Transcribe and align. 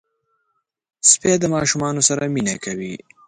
سپي 1.09 1.33
د 1.39 1.45
ماشومانو 1.55 2.01
سره 2.09 2.23
مینه 2.33 2.55
کوي. 2.63 2.95